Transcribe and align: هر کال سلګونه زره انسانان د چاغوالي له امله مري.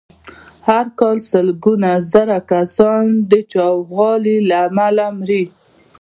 هر 0.67 0.85
کال 0.99 1.17
سلګونه 1.29 1.91
زره 2.11 2.37
انسانان 2.59 3.05
د 3.31 3.33
چاغوالي 3.51 4.37
له 4.49 4.57
امله 4.69 5.05
مري. 5.17 5.43